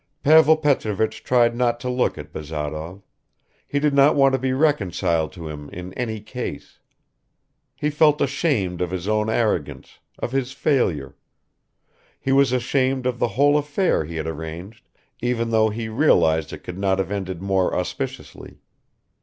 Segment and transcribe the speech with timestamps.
[0.23, 3.03] Pavel Petrovich tried not to look at Bazarov;
[3.67, 6.79] he did not want to be reconciled to him in any case;
[7.75, 11.15] he felt ashamed of his own arrogance, of his failure;
[12.19, 14.87] he was ashamed of the whole affair he had arranged
[15.21, 18.57] even though he realized it could not have ended more auspiciously.